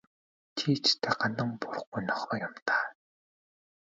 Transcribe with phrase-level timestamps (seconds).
[0.57, 2.85] Чи ч ёстой гандан буурахгүй нохой юм даа.